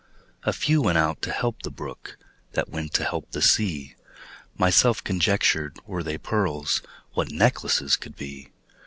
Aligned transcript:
A 0.41 0.51
few 0.51 0.81
went 0.81 0.97
out 0.97 1.21
to 1.21 1.31
help 1.31 1.61
the 1.61 1.69
brook, 1.69 2.17
That 2.53 2.69
went 2.69 2.91
to 2.95 3.03
help 3.03 3.29
the 3.33 3.41
sea. 3.43 3.93
Myself 4.57 5.03
conjectured, 5.03 5.77
Were 5.85 6.01
they 6.01 6.17
pearls, 6.17 6.81
What 7.13 7.29
necklaces 7.31 7.97
could 7.97 8.15
be! 8.15 8.49